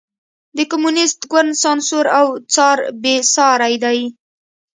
[0.57, 3.99] د کمونېست ګوند سانسور او څار بېساری دی.